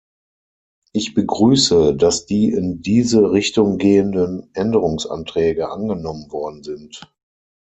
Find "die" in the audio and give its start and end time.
2.25-2.49